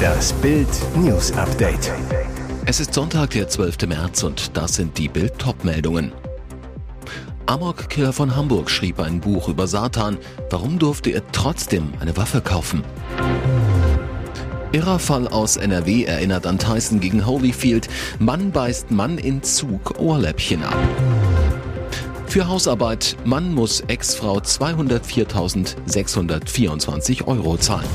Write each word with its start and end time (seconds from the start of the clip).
Das 0.00 0.32
Bild 0.34 0.68
News 0.96 1.32
Update. 1.32 1.92
Es 2.66 2.80
ist 2.80 2.94
Sonntag, 2.94 3.30
der 3.30 3.48
12. 3.48 3.88
März 3.88 4.22
und 4.22 4.56
das 4.56 4.74
sind 4.74 4.98
die 4.98 5.08
Bild 5.08 5.32
meldungen 5.62 6.12
Amok-Killer 7.46 8.12
von 8.12 8.36
Hamburg 8.36 8.70
schrieb 8.70 9.00
ein 9.00 9.20
Buch 9.20 9.48
über 9.48 9.66
Satan. 9.66 10.18
Warum 10.50 10.78
durfte 10.78 11.10
er 11.10 11.22
trotzdem 11.32 11.92
eine 11.98 12.16
Waffe 12.16 12.40
kaufen? 12.40 12.84
Irrer 14.72 15.00
Fall 15.00 15.26
aus 15.26 15.56
NRW 15.56 16.04
erinnert 16.04 16.46
an 16.46 16.58
Tyson 16.58 17.00
gegen 17.00 17.26
Holyfield. 17.26 17.88
Mann 18.20 18.52
beißt 18.52 18.92
Mann 18.92 19.18
in 19.18 19.42
Zug 19.42 19.98
Ohrläppchen 19.98 20.62
ab. 20.62 20.76
Für 22.26 22.46
Hausarbeit, 22.46 23.16
Mann 23.24 23.52
muss 23.52 23.80
Ex-Frau 23.80 24.38
204.624 24.38 27.26
Euro 27.26 27.56
zahlen. 27.56 27.88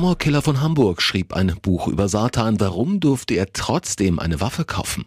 Amor-Killer 0.00 0.40
von 0.40 0.62
Hamburg 0.62 1.02
schrieb 1.02 1.34
ein 1.34 1.58
Buch 1.60 1.86
über 1.86 2.08
Satan. 2.08 2.58
Warum 2.58 3.00
durfte 3.00 3.34
er 3.34 3.52
trotzdem 3.52 4.18
eine 4.18 4.40
Waffe 4.40 4.64
kaufen? 4.64 5.04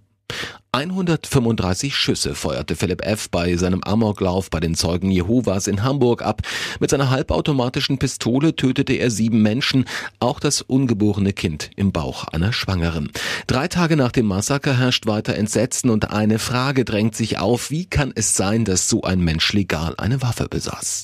135 0.75 1.95
Schüsse 1.95 2.33
feuerte 2.33 2.75
Philipp 2.75 3.05
F. 3.05 3.29
bei 3.29 3.55
seinem 3.57 3.83
Amoklauf 3.83 4.49
bei 4.49 4.59
den 4.59 4.73
Zeugen 4.73 5.11
Jehovas 5.11 5.67
in 5.67 5.83
Hamburg 5.83 6.23
ab. 6.23 6.41
Mit 6.79 6.89
seiner 6.89 7.11
halbautomatischen 7.11 7.99
Pistole 7.99 8.55
tötete 8.55 8.93
er 8.93 9.11
sieben 9.11 9.43
Menschen, 9.43 9.85
auch 10.19 10.39
das 10.39 10.63
ungeborene 10.63 11.31
Kind 11.31 11.69
im 11.75 11.91
Bauch 11.91 12.23
einer 12.29 12.53
Schwangeren. 12.53 13.11
Drei 13.45 13.67
Tage 13.67 13.95
nach 13.95 14.11
dem 14.11 14.25
Massaker 14.25 14.75
herrscht 14.75 15.05
weiter 15.05 15.35
Entsetzen 15.35 15.91
und 15.91 16.09
eine 16.09 16.39
Frage 16.39 16.85
drängt 16.85 17.15
sich 17.15 17.37
auf, 17.37 17.69
wie 17.69 17.85
kann 17.85 18.11
es 18.15 18.35
sein, 18.35 18.65
dass 18.65 18.89
so 18.89 19.03
ein 19.03 19.19
Mensch 19.19 19.53
legal 19.53 19.93
eine 19.99 20.23
Waffe 20.23 20.47
besaß? 20.49 21.03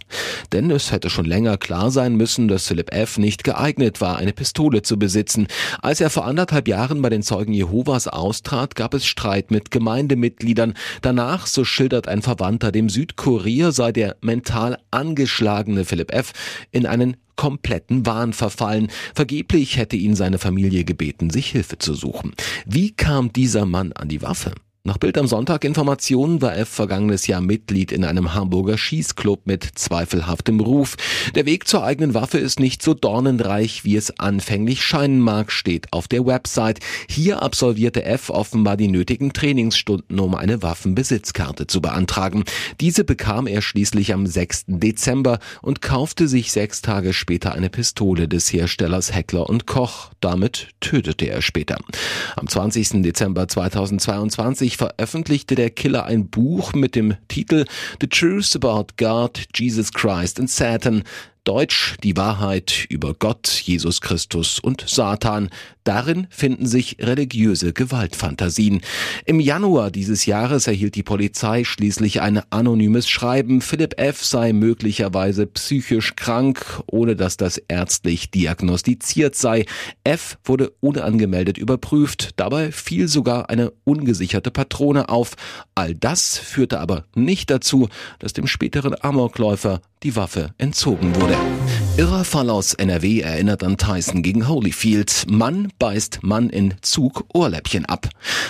Denn 0.51 0.71
es 0.71 0.91
hätte 0.91 1.11
schon 1.11 1.25
länger 1.25 1.57
klar 1.57 1.91
sein 1.91 2.15
müssen, 2.15 2.47
dass 2.47 2.65
Philipp 2.65 2.91
F. 2.91 3.19
nicht 3.19 3.43
geeignet 3.43 4.01
war, 4.01 4.17
eine 4.17 4.33
Pistole 4.33 4.81
zu 4.81 4.97
besitzen. 4.97 5.45
Als 5.79 6.01
er 6.01 6.09
vor 6.09 6.25
anderthalb 6.25 6.67
Jahren 6.67 7.03
bei 7.03 7.09
den 7.09 7.21
Zeugen 7.21 7.53
Jehovas 7.53 8.07
austrat, 8.07 8.73
gab 8.73 8.95
es 8.95 9.05
Streit 9.05 9.51
mit 9.51 9.58
mit 9.59 9.71
Gemeindemitgliedern. 9.71 10.73
Danach, 11.01 11.45
so 11.45 11.65
schildert 11.65 12.07
ein 12.07 12.21
Verwandter 12.21 12.71
dem 12.71 12.87
Südkurier, 12.87 13.73
sei 13.73 13.91
der 13.91 14.15
mental 14.21 14.77
angeschlagene 14.89 15.83
Philipp 15.83 16.13
F. 16.13 16.31
in 16.71 16.85
einen 16.85 17.17
kompletten 17.35 18.05
Wahn 18.05 18.31
verfallen. 18.31 18.89
Vergeblich 19.13 19.75
hätte 19.75 19.97
ihn 19.97 20.15
seine 20.15 20.37
Familie 20.37 20.85
gebeten, 20.85 21.29
sich 21.29 21.51
Hilfe 21.51 21.77
zu 21.77 21.93
suchen. 21.93 22.33
Wie 22.65 22.91
kam 22.91 23.33
dieser 23.33 23.65
Mann 23.65 23.91
an 23.91 24.07
die 24.07 24.21
Waffe? 24.21 24.53
Nach 24.85 24.97
Bild 24.97 25.17
am 25.17 25.27
Sonntag 25.27 25.65
Informationen 25.65 26.41
war 26.41 26.57
F 26.57 26.69
vergangenes 26.69 27.27
Jahr 27.27 27.41
Mitglied 27.41 27.91
in 27.91 28.05
einem 28.05 28.33
Hamburger 28.33 28.77
Schießclub 28.77 29.45
mit 29.45 29.67
zweifelhaftem 29.75 30.61
Ruf. 30.61 30.95
Der 31.35 31.45
Weg 31.45 31.67
zur 31.67 31.83
eigenen 31.83 32.13
Waffe 32.13 32.37
ist 32.37 32.61
nicht 32.61 32.81
so 32.81 32.93
dornenreich, 32.93 33.83
wie 33.83 33.97
es 33.97 34.19
anfänglich 34.21 34.81
scheinen 34.81 35.19
mag, 35.19 35.51
steht 35.51 35.91
auf 35.91 36.07
der 36.07 36.25
Website. 36.25 36.79
Hier 37.09 37.43
absolvierte 37.43 38.05
F 38.05 38.29
offenbar 38.29 38.77
die 38.77 38.87
nötigen 38.87 39.33
Trainingsstunden, 39.33 40.17
um 40.17 40.33
eine 40.33 40.63
Waffenbesitzkarte 40.63 41.67
zu 41.67 41.81
beantragen. 41.81 42.45
Diese 42.79 43.03
bekam 43.03 43.47
er 43.47 43.61
schließlich 43.61 44.13
am 44.13 44.25
6. 44.25 44.63
Dezember 44.67 45.39
und 45.61 45.81
kaufte 45.81 46.29
sich 46.29 46.53
sechs 46.53 46.81
Tage 46.81 47.11
später 47.11 47.51
eine 47.51 47.69
Pistole 47.69 48.29
des 48.29 48.53
Herstellers 48.53 49.13
Heckler 49.13 49.49
und 49.49 49.67
Koch. 49.67 50.11
Damit 50.21 50.69
tötete 50.79 51.25
er 51.25 51.41
später. 51.41 51.77
Am 52.37 52.47
20. 52.47 53.01
Dezember 53.03 53.49
2022 53.49 54.68
1990 54.69 54.77
veröffentlichte 54.77 55.55
der 55.55 55.69
Killer 55.69 56.05
ein 56.05 56.29
Buch 56.29 56.73
mit 56.73 56.95
dem 56.95 57.15
Titel 57.27 57.65
The 58.01 58.07
Truth 58.07 58.55
About 58.55 58.93
God, 58.97 59.45
Jesus 59.55 59.91
Christ 59.91 60.39
and 60.39 60.49
Satan, 60.49 61.03
Deutsch 61.43 61.95
die 62.03 62.17
Wahrheit 62.17 62.85
über 62.89 63.13
Gott, 63.13 63.47
Jesus 63.47 64.01
Christus 64.01 64.59
und 64.59 64.85
Satan. 64.87 65.49
Darin 65.83 66.27
finden 66.29 66.67
sich 66.67 66.97
religiöse 66.99 67.73
Gewaltfantasien. 67.73 68.81
Im 69.25 69.39
Januar 69.39 69.89
dieses 69.89 70.25
Jahres 70.25 70.67
erhielt 70.67 70.95
die 70.95 71.03
Polizei 71.03 71.63
schließlich 71.63 72.21
ein 72.21 72.41
anonymes 72.51 73.09
Schreiben, 73.09 73.61
Philipp 73.61 73.99
F. 73.99 74.23
sei 74.23 74.53
möglicherweise 74.53 75.47
psychisch 75.47 76.15
krank, 76.15 76.83
ohne 76.85 77.15
dass 77.15 77.37
das 77.37 77.57
ärztlich 77.57 78.29
diagnostiziert 78.29 79.35
sei. 79.35 79.65
F. 80.03 80.37
wurde 80.43 80.71
unangemeldet 80.79 81.57
überprüft, 81.57 82.31
dabei 82.35 82.71
fiel 82.71 83.07
sogar 83.07 83.49
eine 83.49 83.71
ungesicherte 83.83 84.51
Patrone 84.51 85.09
auf. 85.09 85.35
All 85.73 85.95
das 85.95 86.37
führte 86.37 86.79
aber 86.79 87.05
nicht 87.15 87.49
dazu, 87.49 87.89
dass 88.19 88.33
dem 88.33 88.45
späteren 88.45 88.95
Amokläufer 89.01 89.81
die 90.03 90.15
Waffe 90.15 90.53
entzogen 90.57 91.15
wurde. 91.15 91.35
Irrer 91.99 92.23
Fall 92.23 92.49
aus 92.49 92.75
NRW 92.75 93.19
erinnert 93.19 93.61
an 93.61 93.75
Tyson 93.75 94.23
gegen 94.23 94.47
Holyfield. 94.47 95.25
Mann 95.27 95.67
beißt 95.79 96.19
Mann 96.23 96.49
in 96.49 96.75
Zug 96.81 97.25
Ohrläppchen 97.33 97.83
ab. 97.87 98.07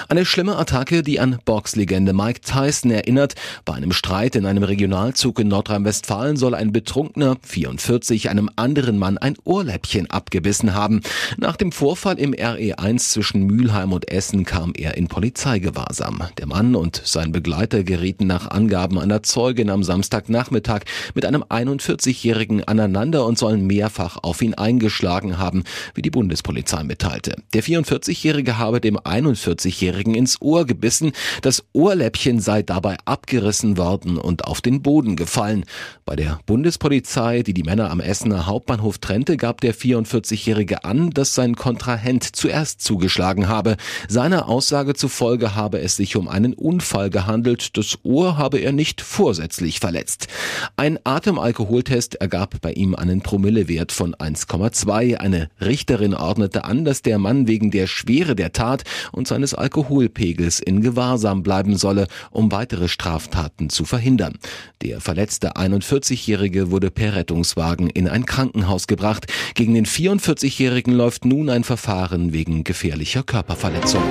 Eine 0.08 0.24
schlimme 0.24 0.56
Attacke, 0.56 1.02
die 1.02 1.20
an 1.20 1.40
Boxlegende 1.46 2.14
Mike 2.14 2.42
Tyson 2.42 2.92
erinnert. 2.92 3.34
Bei 3.66 3.74
einem 3.74 3.92
Streit 3.92 4.36
in 4.36 4.46
einem 4.46 4.62
Regionalzug 4.62 5.40
in 5.40 5.48
Nordrhein-Westfalen 5.48 6.38
soll 6.38 6.54
ein 6.54 6.72
betrunkener 6.72 7.38
44 7.42 8.30
einem 8.30 8.52
anderen 8.56 9.00
Mann 9.00 9.18
ein 9.18 9.36
Ohrläppchen 9.46 10.12
abgebissen 10.12 10.76
haben. 10.76 11.02
Nach 11.38 11.56
dem 11.56 11.72
Vorfall 11.72 12.20
im 12.20 12.36
RE1 12.36 13.00
zwischen 13.00 13.48
Mülheim 13.48 13.94
und 13.94 14.12
Essen 14.12 14.46
kam 14.46 14.74
er 14.78 14.96
in 14.96 15.08
Polizeigewahrsam. 15.08 16.22
Der 16.38 16.46
Mann 16.46 16.76
und 16.76 17.02
sein 17.04 17.32
Begleiter 17.32 17.84
gerieten 17.84 18.28
nach 18.28 18.52
Angaben 18.52 19.00
einer 19.00 19.24
Zeugin 19.24 19.72
am 19.72 19.84
Samstagnachmittag 19.84 20.82
mit 21.16 21.26
einem 21.26 21.42
41-Jährigen 21.42 22.64
aneinander 22.66 23.26
und 23.26 23.39
sollen 23.40 23.66
mehrfach 23.66 24.18
auf 24.22 24.42
ihn 24.42 24.54
eingeschlagen 24.54 25.38
haben, 25.38 25.64
wie 25.96 26.02
die 26.02 26.12
Bundespolizei 26.12 26.84
mitteilte. 26.84 27.36
Der 27.54 27.64
44-Jährige 27.64 28.58
habe 28.58 28.82
dem 28.82 28.98
41-Jährigen 28.98 30.14
ins 30.14 30.42
Ohr 30.42 30.66
gebissen, 30.66 31.14
das 31.42 31.64
Ohrläppchen 31.74 32.40
sei 32.40 32.62
dabei 32.62 32.98
abgerissen 33.06 33.78
worden 33.78 34.18
und 34.18 34.46
auf 34.46 34.62
den 34.62 34.82
Boden 34.82 35.16
gefallen. 35.16 35.66
Bei 36.06 36.16
der 36.16 36.40
Bundespolizei, 36.46 37.42
die 37.44 37.54
die 37.54 37.64
Männer 37.64 37.90
am 37.90 38.00
Essener 38.00 38.46
Hauptbahnhof 38.46 38.98
trennte, 38.98 39.38
gab 39.38 39.62
der 39.62 39.74
44-Jährige 39.74 40.84
an, 40.84 41.10
dass 41.12 41.34
sein 41.34 41.56
Kontrahent 41.56 42.24
zuerst 42.36 42.82
zugeschlagen 42.82 43.48
habe. 43.48 43.78
Seiner 44.08 44.50
Aussage 44.50 44.94
zufolge 44.94 45.56
habe 45.56 45.80
es 45.80 45.96
sich 45.96 46.16
um 46.16 46.28
einen 46.28 46.54
Unfall 46.54 47.10
gehandelt, 47.10 47.78
das 47.78 47.98
Ohr 48.04 48.38
habe 48.38 48.60
er 48.60 48.72
nicht 48.72 49.02
vorsätzlich 49.02 49.80
verletzt. 49.80 50.28
Ein 50.76 51.00
Atemalkoholtest 51.04 52.16
ergab 52.16 52.62
bei 52.62 52.74
ihm 52.74 52.96
einen 52.96 53.22
Promillewert 53.30 53.92
von 53.92 54.16
1,2. 54.16 55.18
Eine 55.18 55.50
Richterin 55.62 56.16
ordnete 56.16 56.66
an, 56.66 56.84
dass 56.84 57.04
der 57.04 57.20
Mann 57.20 57.48
wegen 57.48 57.70
der 57.70 57.86
Schwere 57.86 58.36
der 58.36 58.54
Tat 58.54 58.86
und 59.12 59.28
seines 59.28 59.54
Alkoholpegels 59.54 60.60
in 60.60 60.82
Gewahrsam 60.82 61.44
bleiben 61.44 61.78
solle, 61.78 62.08
um 62.32 62.52
weitere 62.52 62.88
Straftaten 62.88 63.70
zu 63.70 63.86
verhindern. 63.86 64.40
Der 64.82 65.00
verletzte 65.00 65.58
41-Jährige 65.58 66.72
wurde 66.72 66.90
per 66.90 67.16
Rettungswagen 67.16 67.92
in 67.92 68.08
ein 68.08 68.26
Krankenhaus 68.26 68.88
gebracht. 68.88 69.28
Gegen 69.54 69.76
den 69.76 69.86
44-Jährigen 69.86 70.94
läuft 70.94 71.24
nun 71.24 71.52
ein 71.52 71.64
Verfahren 71.64 72.34
wegen 72.34 72.64
gefährlicher 72.64 73.22
Körperverletzung. 73.22 74.02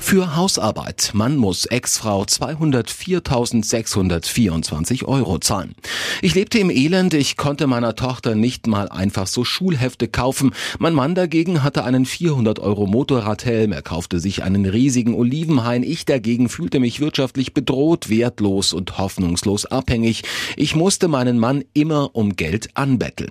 Für 0.00 0.34
Hausarbeit. 0.34 1.10
Mann 1.12 1.36
muss 1.36 1.66
Ex-Frau 1.66 2.22
204.624 2.22 5.04
Euro 5.04 5.38
zahlen. 5.38 5.76
Ich 6.20 6.34
lebte 6.34 6.58
im 6.58 6.70
Elend, 6.70 7.14
ich 7.14 7.36
konnte 7.36 7.68
meiner 7.68 7.94
Tochter 7.94 8.34
nicht 8.34 8.66
mal 8.66 8.88
einfach 8.88 9.28
so 9.28 9.44
Schulhefte 9.44 10.08
kaufen. 10.08 10.52
Mein 10.80 10.94
Mann 10.94 11.14
dagegen 11.14 11.62
hatte 11.62 11.84
einen 11.84 12.06
400 12.06 12.58
Euro 12.58 12.86
Motorradhelm, 12.86 13.70
er 13.70 13.82
kaufte 13.82 14.18
sich 14.18 14.42
einen 14.42 14.66
riesigen 14.66 15.14
Olivenhain. 15.14 15.84
Ich 15.84 16.06
dagegen 16.06 16.48
fühlte 16.48 16.80
mich 16.80 16.98
wirtschaftlich 16.98 17.54
bedroht, 17.54 18.08
wertlos 18.08 18.72
und 18.72 18.98
hoffnungslos 18.98 19.66
abhängig. 19.66 20.24
Ich 20.56 20.74
musste 20.74 21.06
meinen 21.06 21.38
Mann 21.38 21.62
immer 21.72 22.16
um 22.16 22.34
Geld 22.34 22.70
anbetteln. 22.74 23.30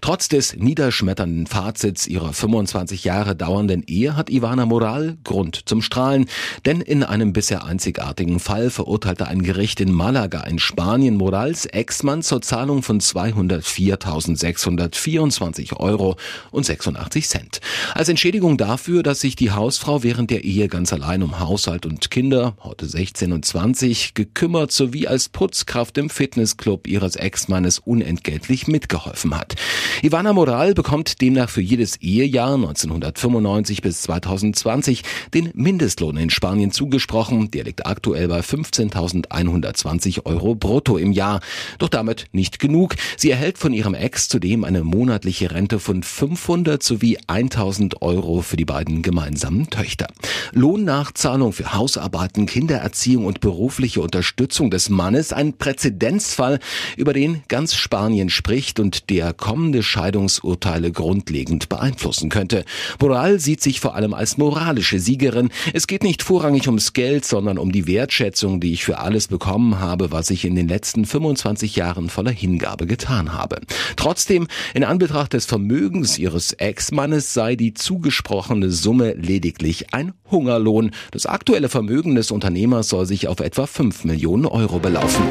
Trotz 0.00 0.26
des 0.28 0.56
niederschmetternden 0.56 1.46
Fazits 1.46 2.08
ihrer 2.08 2.32
25 2.32 3.04
Jahre 3.04 3.36
dauernden 3.36 3.84
Ehe 3.86 4.16
hat 4.16 4.30
Ivana 4.30 4.66
Moral 4.66 5.18
Grund 5.22 5.60
zum 5.66 5.82
Streit 5.82 6.05
zahlen, 6.06 6.26
denn 6.64 6.80
in 6.80 7.02
einem 7.02 7.32
bisher 7.32 7.64
einzigartigen 7.64 8.38
Fall 8.38 8.70
verurteilte 8.70 9.26
ein 9.26 9.42
Gericht 9.42 9.80
in 9.80 9.92
Malaga 9.92 10.42
in 10.42 10.58
Spanien 10.58 11.16
Morals 11.16 11.66
Ex-Mann 11.66 12.22
zur 12.22 12.42
Zahlung 12.42 12.82
von 12.82 13.00
204.000 13.00 13.96
4.624 13.96 15.76
Euro 15.78 16.16
und 16.50 16.64
86 16.64 17.28
Cent. 17.28 17.60
Als 17.94 18.08
Entschädigung 18.08 18.56
dafür, 18.56 19.02
dass 19.02 19.20
sich 19.20 19.36
die 19.36 19.50
Hausfrau 19.50 20.02
während 20.02 20.30
der 20.30 20.44
Ehe 20.44 20.68
ganz 20.68 20.92
allein 20.92 21.22
um 21.22 21.40
Haushalt 21.40 21.86
und 21.86 22.10
Kinder, 22.10 22.56
heute 22.62 22.86
16 22.86 23.32
und 23.32 23.44
20, 23.44 24.14
gekümmert 24.14 24.72
sowie 24.72 25.06
als 25.06 25.28
Putzkraft 25.28 25.98
im 25.98 26.10
Fitnessclub 26.10 26.86
ihres 26.86 27.16
Ex-Mannes 27.16 27.80
unentgeltlich 27.80 28.68
mitgeholfen 28.68 29.36
hat. 29.36 29.56
Ivana 30.02 30.32
Moral 30.32 30.74
bekommt 30.74 31.20
demnach 31.20 31.50
für 31.50 31.62
jedes 31.62 31.96
Ehejahr 31.96 32.54
1995 32.54 33.82
bis 33.82 34.02
2020 34.02 35.02
den 35.34 35.50
Mindestlohn 35.96 36.16
in 36.16 36.30
Spanien 36.30 36.70
zugesprochen. 36.72 37.50
Der 37.50 37.64
liegt 37.64 37.86
aktuell 37.86 38.28
bei 38.28 38.40
15.120 38.40 40.26
Euro 40.26 40.54
brutto 40.54 40.98
im 40.98 41.12
Jahr. 41.12 41.40
Doch 41.78 41.88
damit 41.88 42.26
nicht 42.32 42.58
genug. 42.58 42.94
Sie 43.16 43.30
erhält 43.30 43.56
von 43.56 43.72
ihrem 43.72 43.94
Ex 43.94 44.28
zudem 44.28 44.64
eine 44.64 44.84
monatliche 44.84 45.52
Rente 45.52 45.78
von 45.78 46.02
500 46.02 46.82
sowie 46.82 47.18
1000 47.26 48.02
Euro 48.02 48.42
für 48.42 48.56
die 48.56 48.64
beiden 48.66 49.02
gemeinsamen 49.02 49.70
Töchter. 49.70 50.08
Lohnnachzahlung 50.52 51.52
für 51.52 51.72
Hausarbeiten, 51.72 52.46
Kindererziehung 52.46 53.24
und 53.24 53.40
berufliche 53.40 54.02
Unterstützung 54.02 54.70
des 54.70 54.90
Mannes, 54.90 55.32
ein 55.32 55.56
Präzedenzfall, 55.56 56.58
über 56.96 57.12
den 57.14 57.42
ganz 57.48 57.74
Spanien 57.74 58.28
spricht 58.28 58.80
und 58.80 59.08
der 59.08 59.32
kommende 59.32 59.82
Scheidungsurteile 59.82 60.92
grundlegend 60.92 61.68
beeinflussen 61.68 62.28
könnte. 62.28 62.64
Moral 63.00 63.40
sieht 63.40 63.62
sich 63.62 63.80
vor 63.80 63.94
allem 63.94 64.12
als 64.12 64.36
moralische 64.36 65.00
Siegerin. 65.00 65.50
Es 65.72 65.85
geht 65.86 66.02
nicht 66.02 66.22
vorrangig 66.22 66.66
ums 66.66 66.92
Geld, 66.92 67.24
sondern 67.24 67.58
um 67.58 67.72
die 67.72 67.86
Wertschätzung, 67.86 68.60
die 68.60 68.72
ich 68.72 68.84
für 68.84 68.98
alles 68.98 69.28
bekommen 69.28 69.78
habe, 69.78 70.12
was 70.12 70.30
ich 70.30 70.44
in 70.44 70.54
den 70.54 70.68
letzten 70.68 71.04
25 71.04 71.76
Jahren 71.76 72.08
voller 72.08 72.30
Hingabe 72.30 72.86
getan 72.86 73.32
habe. 73.32 73.60
Trotzdem, 73.96 74.48
in 74.74 74.84
Anbetracht 74.84 75.32
des 75.32 75.46
Vermögens 75.46 76.18
ihres 76.18 76.52
Ex-Mannes 76.52 77.34
sei 77.34 77.56
die 77.56 77.74
zugesprochene 77.74 78.70
Summe 78.70 79.14
lediglich 79.14 79.92
ein 79.92 80.12
Hungerlohn. 80.30 80.92
Das 81.10 81.26
aktuelle 81.26 81.68
Vermögen 81.68 82.14
des 82.14 82.30
Unternehmers 82.30 82.88
soll 82.88 83.06
sich 83.06 83.28
auf 83.28 83.40
etwa 83.40 83.66
5 83.66 84.04
Millionen 84.04 84.46
Euro 84.46 84.78
belaufen. 84.78 85.24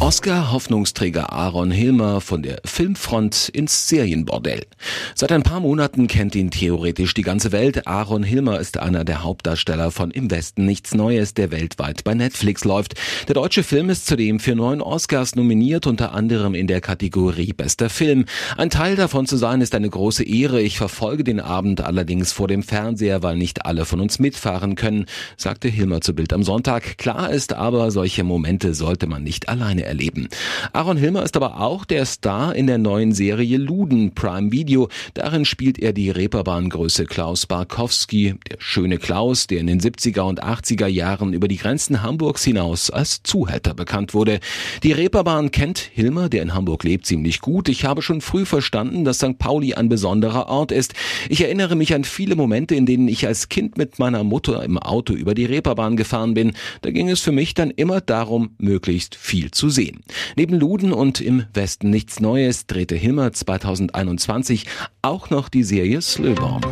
Oscar-Hoffnungsträger 0.00 1.32
Aaron 1.32 1.70
Hilmer 1.70 2.20
von 2.20 2.42
der 2.42 2.60
Filmfront 2.64 3.48
ins 3.48 3.88
Serienbordell. 3.88 4.66
Seit 5.14 5.32
ein 5.32 5.42
paar 5.42 5.60
Monaten 5.60 6.08
kennt 6.08 6.34
ihn 6.34 6.50
theoretisch 6.50 7.14
die 7.14 7.22
ganze 7.22 7.52
Welt. 7.52 7.86
Aaron 7.86 8.22
Hilmer 8.22 8.60
ist 8.60 8.78
einer 8.78 9.04
der 9.04 9.22
Hauptdarsteller 9.22 9.90
von 9.90 10.10
Im 10.10 10.30
Westen 10.30 10.66
nichts 10.66 10.94
Neues, 10.94 11.32
der 11.32 11.52
weltweit 11.52 12.04
bei 12.04 12.12
Netflix 12.14 12.64
läuft. 12.64 12.94
Der 13.28 13.34
deutsche 13.34 13.62
Film 13.62 13.88
ist 13.88 14.06
zudem 14.06 14.40
für 14.40 14.54
neun 14.54 14.82
Oscars 14.82 15.36
nominiert, 15.36 15.86
unter 15.86 16.12
anderem 16.12 16.54
in 16.54 16.66
der 16.66 16.80
Kategorie 16.80 17.52
Bester 17.52 17.88
Film. 17.88 18.26
Ein 18.56 18.70
Teil 18.70 18.96
davon 18.96 19.26
zu 19.26 19.36
sein 19.36 19.60
ist 19.60 19.74
eine 19.74 19.88
große 19.88 20.24
Ehre. 20.24 20.60
Ich 20.60 20.76
verfolge 20.76 21.24
den 21.24 21.40
Abend 21.40 21.80
allerdings 21.80 22.32
vor 22.32 22.48
dem 22.48 22.62
Fernseher, 22.62 23.22
weil 23.22 23.36
nicht 23.36 23.64
alle 23.64 23.84
von 23.84 24.00
uns 24.00 24.18
mitfahren 24.18 24.74
können, 24.74 25.06
sagte 25.36 25.68
Hilmer 25.68 26.00
zu 26.00 26.14
Bild 26.14 26.32
am 26.32 26.42
Sonntag. 26.42 26.98
Klar 26.98 27.30
ist 27.30 27.52
aber, 27.52 27.90
solche 27.90 28.24
Momente 28.24 28.74
sollte 28.74 29.06
man 29.06 29.22
nicht 29.22 29.48
alleine 29.48 29.83
erleben. 29.84 30.28
Aaron 30.72 30.96
Hilmer 30.96 31.22
ist 31.22 31.36
aber 31.36 31.60
auch 31.60 31.84
der 31.84 32.04
Star 32.06 32.54
in 32.54 32.66
der 32.66 32.78
neuen 32.78 33.12
Serie 33.12 33.58
Luden 33.58 34.14
Prime 34.14 34.52
Video. 34.52 34.88
Darin 35.14 35.44
spielt 35.44 35.78
er 35.78 35.92
die 35.92 36.10
Reeperbahngröße 36.10 37.06
Klaus 37.06 37.46
Barkowski, 37.46 38.34
der 38.50 38.56
schöne 38.58 38.98
Klaus, 38.98 39.46
der 39.46 39.60
in 39.60 39.66
den 39.66 39.80
70er 39.80 40.22
und 40.22 40.42
80er 40.42 40.86
Jahren 40.86 41.32
über 41.32 41.48
die 41.48 41.56
Grenzen 41.56 42.02
Hamburgs 42.02 42.44
hinaus 42.44 42.90
als 42.90 43.22
Zuhälter 43.22 43.74
bekannt 43.74 44.14
wurde. 44.14 44.40
Die 44.82 44.92
Reeperbahn 44.92 45.50
kennt 45.50 45.78
Hilmer, 45.78 46.28
der 46.28 46.42
in 46.42 46.54
Hamburg 46.54 46.84
lebt, 46.84 47.06
ziemlich 47.06 47.40
gut. 47.40 47.68
Ich 47.68 47.84
habe 47.84 48.02
schon 48.02 48.20
früh 48.20 48.44
verstanden, 48.44 49.04
dass 49.04 49.18
St. 49.18 49.38
Pauli 49.38 49.74
ein 49.74 49.88
besonderer 49.88 50.48
Ort 50.48 50.72
ist. 50.72 50.94
Ich 51.28 51.42
erinnere 51.42 51.76
mich 51.76 51.94
an 51.94 52.04
viele 52.04 52.36
Momente, 52.36 52.74
in 52.74 52.86
denen 52.86 53.08
ich 53.08 53.26
als 53.26 53.48
Kind 53.48 53.78
mit 53.78 53.98
meiner 53.98 54.24
Mutter 54.24 54.62
im 54.64 54.78
Auto 54.78 55.12
über 55.12 55.34
die 55.34 55.44
Reeperbahn 55.44 55.96
gefahren 55.96 56.34
bin. 56.34 56.52
Da 56.82 56.90
ging 56.90 57.08
es 57.08 57.20
für 57.20 57.32
mich 57.32 57.54
dann 57.54 57.70
immer 57.70 58.00
darum, 58.00 58.50
möglichst 58.58 59.14
viel 59.14 59.50
zu 59.50 59.70
sehen. 59.74 60.00
Neben 60.36 60.54
Luden 60.54 60.92
und 60.92 61.20
im 61.20 61.44
Westen 61.52 61.90
nichts 61.90 62.20
Neues 62.20 62.66
drehte 62.66 62.94
Hilmer 62.94 63.32
2021 63.32 64.66
auch 65.02 65.30
noch 65.30 65.48
die 65.48 65.64
Serie 65.64 66.00
Slöbaum. 66.00 66.62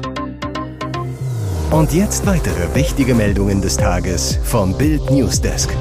Und 1.70 1.92
jetzt 1.92 2.26
weitere 2.26 2.74
wichtige 2.74 3.14
Meldungen 3.14 3.62
des 3.62 3.76
Tages 3.76 4.38
vom 4.44 4.76
Bild 4.76 5.10
Newsdesk. 5.10 5.74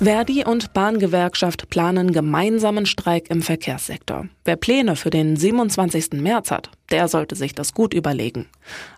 Verdi 0.00 0.44
und 0.44 0.72
Bahngewerkschaft 0.74 1.68
planen 1.70 2.12
gemeinsamen 2.12 2.86
Streik 2.86 3.30
im 3.30 3.42
Verkehrssektor. 3.42 4.28
Wer 4.44 4.56
Pläne 4.56 4.94
für 4.94 5.10
den 5.10 5.36
27. 5.36 6.12
März 6.12 6.50
hat, 6.52 6.70
der 6.90 7.08
sollte 7.08 7.34
sich 7.34 7.54
das 7.54 7.74
gut 7.74 7.94
überlegen. 7.94 8.46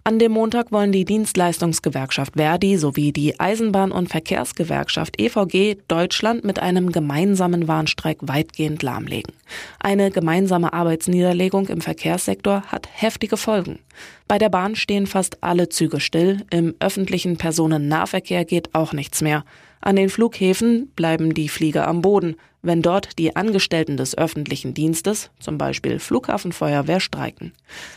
An 0.05 0.19
dem 0.19 0.33
Montag 0.33 0.73
wollen 0.73 0.93
die 0.93 1.05
Dienstleistungsgewerkschaft 1.05 2.35
Verdi 2.37 2.77
sowie 2.77 3.13
die 3.13 3.39
Eisenbahn- 3.41 3.91
und 3.91 4.09
Verkehrsgewerkschaft 4.09 5.21
EVG 5.21 5.79
Deutschland 5.89 6.45
mit 6.45 6.61
einem 6.61 6.93
gemeinsamen 6.93 7.69
Warnstreik 7.69 8.19
weitgehend 8.23 8.83
lahmlegen. 8.83 9.33
Eine 9.79 10.11
gemeinsame 10.11 10.73
Arbeitsniederlegung 10.73 11.69
im 11.69 11.81
Verkehrssektor 11.81 12.63
hat 12.69 12.89
heftige 12.93 13.37
Folgen. 13.37 13.81
Bei 14.29 14.39
der 14.39 14.49
Bahn 14.49 14.77
stehen 14.77 15.07
fast 15.07 15.43
alle 15.43 15.69
Züge 15.69 16.01
still, 16.01 16.47
im 16.51 16.75
öffentlichen 16.79 17.37
Personennahverkehr 17.37 18.45
geht 18.45 18.75
auch 18.75 18.93
nichts 18.93 19.23
mehr. 19.23 19.45
An 19.81 19.97
den 19.97 20.11
Flughäfen 20.11 20.93
bleiben 20.95 21.35
die 21.35 21.49
Flieger 21.49 21.89
am 21.89 22.03
Boden, 22.03 22.37
wenn 22.63 22.83
dort 22.83 23.19
die 23.19 23.37
Angestellten 23.37 23.97
des 23.97 24.17
öffentlichen 24.17 24.75
Dienstes, 24.75 25.31
zum 25.41 25.59
Beispiel 25.59 25.99
Flughafenfeuerwehr, 25.99 27.01
streiken. 27.01 27.53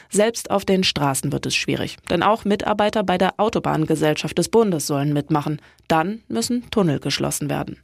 Selbst 0.09 0.51
auf 0.51 0.65
den 0.65 0.83
Straßen 0.83 1.31
wird 1.31 1.45
es 1.45 1.55
schwierig, 1.55 1.97
denn 2.09 2.23
auch 2.23 2.45
Mitarbeiter 2.45 3.03
bei 3.03 3.17
der 3.17 3.39
Autobahngesellschaft 3.39 4.37
des 4.37 4.49
Bundes 4.49 4.87
sollen 4.87 5.13
mitmachen. 5.13 5.61
Dann 5.87 6.21
müssen 6.27 6.69
Tunnel 6.71 6.99
geschlossen 6.99 7.49
werden. 7.49 7.77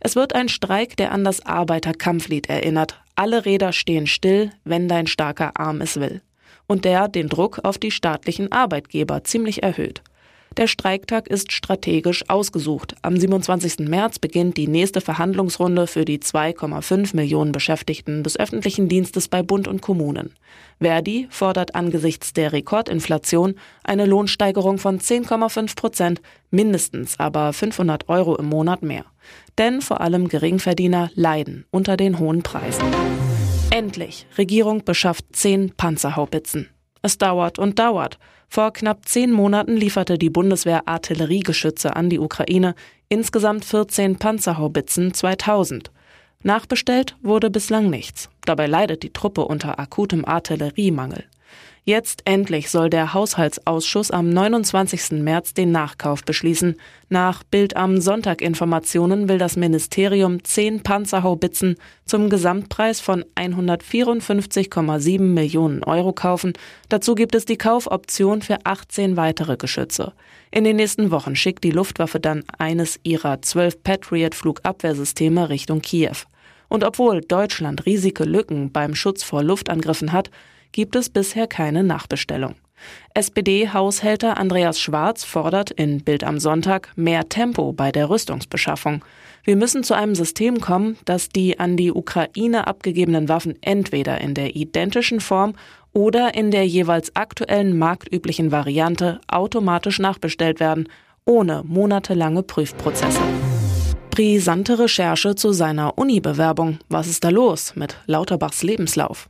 Es 0.00 0.16
wird 0.16 0.34
ein 0.34 0.48
Streik, 0.48 0.96
der 0.96 1.12
an 1.12 1.24
das 1.24 1.44
Arbeiterkampflied 1.44 2.48
erinnert. 2.48 2.98
Alle 3.16 3.44
Räder 3.44 3.72
stehen 3.72 4.06
still, 4.06 4.50
wenn 4.64 4.88
dein 4.88 5.06
starker 5.06 5.58
Arm 5.58 5.82
es 5.82 6.00
will. 6.00 6.22
Und 6.66 6.84
der 6.84 7.08
den 7.08 7.28
Druck 7.28 7.60
auf 7.64 7.76
die 7.76 7.90
staatlichen 7.90 8.50
Arbeitgeber 8.50 9.24
ziemlich 9.24 9.62
erhöht. 9.62 10.02
Der 10.56 10.66
Streiktag 10.66 11.28
ist 11.28 11.52
strategisch 11.52 12.28
ausgesucht. 12.28 12.96
Am 13.02 13.16
27. 13.16 13.88
März 13.88 14.18
beginnt 14.18 14.56
die 14.56 14.66
nächste 14.66 15.00
Verhandlungsrunde 15.00 15.86
für 15.86 16.04
die 16.04 16.18
2,5 16.18 17.14
Millionen 17.14 17.52
Beschäftigten 17.52 18.24
des 18.24 18.38
öffentlichen 18.38 18.88
Dienstes 18.88 19.28
bei 19.28 19.44
Bund 19.44 19.68
und 19.68 19.80
Kommunen. 19.80 20.34
Verdi 20.80 21.28
fordert 21.30 21.76
angesichts 21.76 22.32
der 22.32 22.52
Rekordinflation 22.52 23.54
eine 23.84 24.06
Lohnsteigerung 24.06 24.78
von 24.78 24.98
10,5 24.98 25.76
Prozent, 25.76 26.20
mindestens 26.50 27.20
aber 27.20 27.52
500 27.52 28.08
Euro 28.08 28.34
im 28.34 28.46
Monat 28.46 28.82
mehr. 28.82 29.04
Denn 29.56 29.80
vor 29.80 30.00
allem 30.00 30.28
Geringverdiener 30.28 31.10
leiden 31.14 31.64
unter 31.70 31.96
den 31.96 32.18
hohen 32.18 32.42
Preisen. 32.42 32.86
Endlich, 33.70 34.26
Regierung 34.36 34.84
beschafft 34.84 35.26
zehn 35.30 35.72
Panzerhaubitzen. 35.76 36.68
Es 37.02 37.18
dauert 37.18 37.58
und 37.58 37.78
dauert. 37.78 38.18
Vor 38.48 38.72
knapp 38.72 39.06
zehn 39.08 39.30
Monaten 39.30 39.76
lieferte 39.76 40.18
die 40.18 40.30
Bundeswehr 40.30 40.88
Artilleriegeschütze 40.88 41.94
an 41.94 42.10
die 42.10 42.18
Ukraine, 42.18 42.74
insgesamt 43.08 43.64
14 43.64 44.16
Panzerhaubitzen 44.16 45.14
2000. 45.14 45.90
Nachbestellt 46.42 47.16
wurde 47.22 47.50
bislang 47.50 47.90
nichts. 47.90 48.30
Dabei 48.44 48.66
leidet 48.66 49.02
die 49.02 49.12
Truppe 49.12 49.44
unter 49.44 49.78
akutem 49.78 50.24
Artilleriemangel. 50.24 51.24
Jetzt 51.84 52.22
endlich 52.26 52.68
soll 52.68 52.90
der 52.90 53.14
Haushaltsausschuss 53.14 54.10
am 54.10 54.28
29. 54.28 55.22
März 55.22 55.54
den 55.54 55.72
Nachkauf 55.72 56.22
beschließen. 56.22 56.76
Nach 57.08 57.42
Bild 57.42 57.74
am 57.74 58.02
Sonntag 58.02 58.42
Informationen 58.42 59.30
will 59.30 59.38
das 59.38 59.56
Ministerium 59.56 60.44
zehn 60.44 60.82
Panzerhaubitzen 60.82 61.76
zum 62.04 62.28
Gesamtpreis 62.28 63.00
von 63.00 63.24
154,7 63.34 65.20
Millionen 65.20 65.82
Euro 65.82 66.12
kaufen. 66.12 66.52
Dazu 66.90 67.14
gibt 67.14 67.34
es 67.34 67.46
die 67.46 67.58
Kaufoption 67.58 68.42
für 68.42 68.58
18 68.64 69.16
weitere 69.16 69.56
Geschütze. 69.56 70.12
In 70.50 70.64
den 70.64 70.76
nächsten 70.76 71.10
Wochen 71.10 71.34
schickt 71.34 71.64
die 71.64 71.70
Luftwaffe 71.70 72.20
dann 72.20 72.44
eines 72.58 73.00
ihrer 73.04 73.40
zwölf 73.40 73.82
Patriot 73.82 74.34
Flugabwehrsysteme 74.34 75.48
Richtung 75.48 75.80
Kiew. 75.80 76.16
Und 76.68 76.84
obwohl 76.84 77.22
Deutschland 77.22 77.86
riesige 77.86 78.24
Lücken 78.24 78.70
beim 78.70 78.94
Schutz 78.94 79.24
vor 79.24 79.42
Luftangriffen 79.42 80.12
hat, 80.12 80.30
gibt 80.72 80.96
es 80.96 81.08
bisher 81.08 81.46
keine 81.46 81.82
Nachbestellung. 81.82 82.54
SPD-Haushälter 83.14 84.36
Andreas 84.38 84.80
Schwarz 84.80 85.24
fordert 85.24 85.70
in 85.70 86.02
Bild 86.02 86.24
am 86.24 86.38
Sonntag 86.38 86.90
mehr 86.96 87.28
Tempo 87.28 87.72
bei 87.72 87.92
der 87.92 88.08
Rüstungsbeschaffung. 88.08 89.04
Wir 89.44 89.56
müssen 89.56 89.82
zu 89.82 89.94
einem 89.94 90.14
System 90.14 90.60
kommen, 90.60 90.96
das 91.04 91.28
die 91.28 91.58
an 91.58 91.76
die 91.76 91.92
Ukraine 91.92 92.66
abgegebenen 92.66 93.28
Waffen 93.28 93.60
entweder 93.62 94.20
in 94.20 94.34
der 94.34 94.54
identischen 94.54 95.20
Form 95.20 95.54
oder 95.92 96.34
in 96.34 96.50
der 96.50 96.66
jeweils 96.66 97.16
aktuellen 97.16 97.76
marktüblichen 97.76 98.52
Variante 98.52 99.20
automatisch 99.28 99.98
nachbestellt 99.98 100.60
werden, 100.60 100.88
ohne 101.24 101.62
monatelange 101.64 102.42
Prüfprozesse. 102.42 103.20
Brisante 104.10 104.78
Recherche 104.78 105.34
zu 105.34 105.52
seiner 105.52 105.96
Uni-Bewerbung. 105.96 106.78
Was 106.88 107.08
ist 107.08 107.24
da 107.24 107.30
los 107.30 107.74
mit 107.76 107.96
Lauterbachs 108.06 108.62
Lebenslauf? 108.62 109.29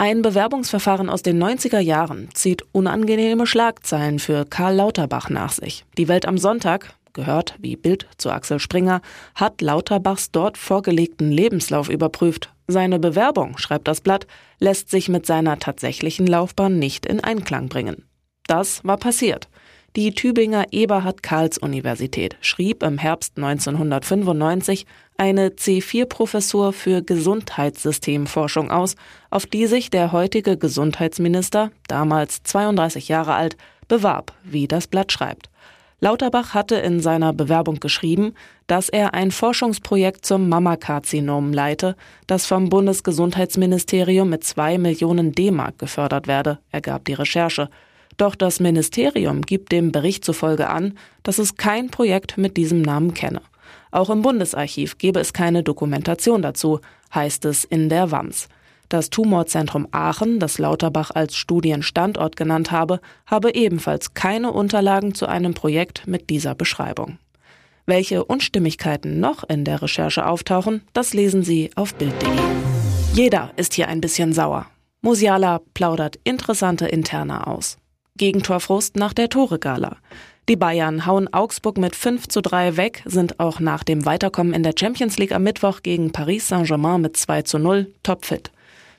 Ein 0.00 0.22
Bewerbungsverfahren 0.22 1.10
aus 1.10 1.20
den 1.20 1.44
90er 1.44 1.78
Jahren 1.78 2.30
zieht 2.32 2.64
unangenehme 2.72 3.46
Schlagzeilen 3.46 4.18
für 4.18 4.46
Karl 4.46 4.76
Lauterbach 4.76 5.28
nach 5.28 5.52
sich. 5.52 5.84
Die 5.98 6.08
Welt 6.08 6.24
am 6.24 6.38
Sonntag, 6.38 6.94
gehört 7.12 7.56
wie 7.58 7.76
Bild 7.76 8.08
zu 8.16 8.30
Axel 8.30 8.60
Springer, 8.60 9.02
hat 9.34 9.60
Lauterbachs 9.60 10.30
dort 10.30 10.56
vorgelegten 10.56 11.30
Lebenslauf 11.30 11.90
überprüft. 11.90 12.50
Seine 12.66 12.98
Bewerbung, 12.98 13.58
schreibt 13.58 13.88
das 13.88 14.00
Blatt, 14.00 14.26
lässt 14.58 14.88
sich 14.88 15.10
mit 15.10 15.26
seiner 15.26 15.58
tatsächlichen 15.58 16.26
Laufbahn 16.26 16.78
nicht 16.78 17.04
in 17.04 17.22
Einklang 17.22 17.68
bringen. 17.68 18.06
Das 18.46 18.82
war 18.86 18.96
passiert. 18.96 19.50
Die 19.96 20.14
Tübinger 20.14 20.66
Eberhard-Karls-Universität 20.70 22.36
schrieb 22.40 22.84
im 22.84 22.96
Herbst 22.96 23.36
1995 23.36 24.86
eine 25.16 25.48
C4-Professur 25.48 26.72
für 26.72 27.02
Gesundheitssystemforschung 27.02 28.70
aus, 28.70 28.94
auf 29.30 29.46
die 29.46 29.66
sich 29.66 29.90
der 29.90 30.12
heutige 30.12 30.56
Gesundheitsminister, 30.56 31.72
damals 31.88 32.44
32 32.44 33.08
Jahre 33.08 33.34
alt, 33.34 33.56
bewarb, 33.88 34.32
wie 34.44 34.68
das 34.68 34.86
Blatt 34.86 35.10
schreibt. 35.10 35.50
Lauterbach 35.98 36.54
hatte 36.54 36.76
in 36.76 37.00
seiner 37.00 37.32
Bewerbung 37.32 37.80
geschrieben, 37.80 38.34
dass 38.68 38.90
er 38.90 39.12
ein 39.12 39.32
Forschungsprojekt 39.32 40.24
zum 40.24 40.48
Mammakarzinom 40.48 41.52
leite, 41.52 41.96
das 42.28 42.46
vom 42.46 42.68
Bundesgesundheitsministerium 42.68 44.30
mit 44.30 44.44
zwei 44.44 44.78
Millionen 44.78 45.32
D-Mark 45.32 45.80
gefördert 45.80 46.28
werde, 46.28 46.60
ergab 46.70 47.04
die 47.06 47.14
Recherche. 47.14 47.68
Doch 48.16 48.34
das 48.34 48.60
Ministerium 48.60 49.42
gibt 49.42 49.72
dem 49.72 49.92
Bericht 49.92 50.24
zufolge 50.24 50.68
an, 50.68 50.98
dass 51.22 51.38
es 51.38 51.56
kein 51.56 51.90
Projekt 51.90 52.36
mit 52.38 52.56
diesem 52.56 52.82
Namen 52.82 53.14
kenne. 53.14 53.40
Auch 53.90 54.10
im 54.10 54.22
Bundesarchiv 54.22 54.98
gebe 54.98 55.20
es 55.20 55.32
keine 55.32 55.62
Dokumentation 55.62 56.42
dazu, 56.42 56.80
heißt 57.14 57.44
es 57.44 57.64
in 57.64 57.88
der 57.88 58.10
WAMS. 58.10 58.48
Das 58.88 59.08
Tumorzentrum 59.08 59.86
Aachen, 59.92 60.40
das 60.40 60.58
Lauterbach 60.58 61.12
als 61.12 61.36
Studienstandort 61.36 62.36
genannt 62.36 62.72
habe, 62.72 63.00
habe 63.24 63.54
ebenfalls 63.54 64.14
keine 64.14 64.52
Unterlagen 64.52 65.14
zu 65.14 65.26
einem 65.26 65.54
Projekt 65.54 66.08
mit 66.08 66.28
dieser 66.28 66.56
Beschreibung. 66.56 67.18
Welche 67.86 68.24
Unstimmigkeiten 68.24 69.20
noch 69.20 69.48
in 69.48 69.64
der 69.64 69.82
Recherche 69.82 70.26
auftauchen, 70.26 70.82
das 70.92 71.14
lesen 71.14 71.42
Sie 71.42 71.70
auf 71.76 71.94
Bild.de. 71.94 72.28
Jeder 73.14 73.52
ist 73.56 73.74
hier 73.74 73.88
ein 73.88 74.00
bisschen 74.00 74.32
sauer. 74.32 74.66
Musiala 75.02 75.60
plaudert 75.74 76.18
interessante 76.24 76.86
Interna 76.86 77.44
aus. 77.44 77.78
Gegentorfrust 78.20 78.96
nach 78.96 79.14
der 79.14 79.30
Tore-Gala. 79.30 79.96
Die 80.46 80.56
Bayern 80.56 81.06
hauen 81.06 81.32
Augsburg 81.32 81.78
mit 81.78 81.96
5 81.96 82.28
zu 82.28 82.42
3 82.42 82.76
weg, 82.76 83.02
sind 83.06 83.40
auch 83.40 83.60
nach 83.60 83.82
dem 83.82 84.04
Weiterkommen 84.04 84.52
in 84.52 84.62
der 84.62 84.74
Champions 84.78 85.16
League 85.16 85.32
am 85.32 85.42
Mittwoch 85.42 85.80
gegen 85.82 86.12
Paris 86.12 86.46
Saint-Germain 86.46 87.00
mit 87.00 87.16
2 87.16 87.40
zu 87.42 87.58
0 87.58 87.90
topfit. 88.02 88.50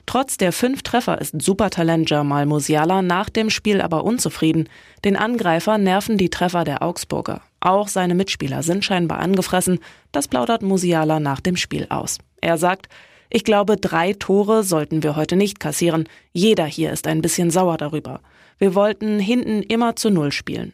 Trotz 0.06 0.38
der 0.38 0.50
fünf 0.52 0.82
Treffer 0.82 1.20
ist 1.20 1.40
Supertalent 1.40 2.10
Jamal 2.10 2.46
Musiala 2.46 3.00
nach 3.00 3.30
dem 3.30 3.48
Spiel 3.48 3.80
aber 3.80 4.02
unzufrieden. 4.02 4.68
Den 5.04 5.16
Angreifer 5.16 5.78
nerven 5.78 6.18
die 6.18 6.30
Treffer 6.30 6.64
der 6.64 6.82
Augsburger. 6.82 7.42
Auch 7.60 7.86
seine 7.86 8.16
Mitspieler 8.16 8.64
sind 8.64 8.84
scheinbar 8.84 9.20
angefressen. 9.20 9.78
Das 10.10 10.26
plaudert 10.26 10.62
Musiala 10.62 11.20
nach 11.20 11.38
dem 11.38 11.56
Spiel 11.56 11.86
aus. 11.90 12.18
Er 12.40 12.58
sagt, 12.58 12.88
ich 13.30 13.44
glaube, 13.44 13.76
drei 13.76 14.14
Tore 14.14 14.64
sollten 14.64 15.04
wir 15.04 15.14
heute 15.14 15.36
nicht 15.36 15.60
kassieren. 15.60 16.08
Jeder 16.32 16.66
hier 16.66 16.92
ist 16.92 17.06
ein 17.06 17.22
bisschen 17.22 17.50
sauer 17.50 17.76
darüber. 17.76 18.20
Wir 18.58 18.74
wollten 18.74 19.18
hinten 19.18 19.62
immer 19.62 19.96
zu 19.96 20.10
Null 20.10 20.32
spielen. 20.32 20.72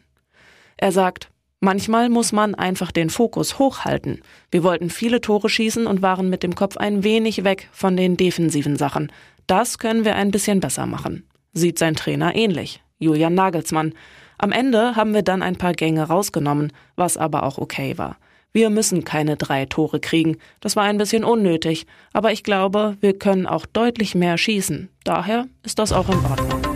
Er 0.77 0.91
sagt, 0.91 1.29
manchmal 1.59 2.09
muss 2.09 2.31
man 2.31 2.55
einfach 2.55 2.91
den 2.91 3.09
Fokus 3.09 3.59
hochhalten. 3.59 4.21
Wir 4.51 4.63
wollten 4.63 4.89
viele 4.89 5.21
Tore 5.21 5.49
schießen 5.49 5.87
und 5.87 6.01
waren 6.01 6.29
mit 6.29 6.43
dem 6.43 6.55
Kopf 6.55 6.77
ein 6.77 7.03
wenig 7.03 7.43
weg 7.43 7.69
von 7.71 7.97
den 7.97 8.17
defensiven 8.17 8.77
Sachen. 8.77 9.11
Das 9.47 9.77
können 9.79 10.05
wir 10.05 10.15
ein 10.15 10.31
bisschen 10.31 10.59
besser 10.59 10.85
machen. 10.85 11.27
Sieht 11.53 11.79
sein 11.79 11.95
Trainer 11.95 12.35
ähnlich, 12.35 12.81
Julian 12.99 13.33
Nagelsmann. 13.33 13.93
Am 14.37 14.51
Ende 14.51 14.95
haben 14.95 15.13
wir 15.13 15.23
dann 15.23 15.41
ein 15.41 15.57
paar 15.57 15.73
Gänge 15.73 16.03
rausgenommen, 16.03 16.71
was 16.95 17.17
aber 17.17 17.43
auch 17.43 17.57
okay 17.57 17.97
war. 17.97 18.17
Wir 18.51 18.69
müssen 18.69 19.03
keine 19.03 19.35
drei 19.35 19.65
Tore 19.65 19.99
kriegen. 19.99 20.37
Das 20.59 20.75
war 20.75 20.83
ein 20.83 20.97
bisschen 20.97 21.23
unnötig. 21.23 21.85
Aber 22.13 22.31
ich 22.31 22.43
glaube, 22.43 22.97
wir 22.99 23.17
können 23.17 23.45
auch 23.45 23.65
deutlich 23.65 24.15
mehr 24.15 24.37
schießen. 24.37 24.89
Daher 25.03 25.47
ist 25.63 25.77
das 25.77 25.91
auch 25.91 26.09
in 26.09 26.17
Ordnung. 26.25 26.68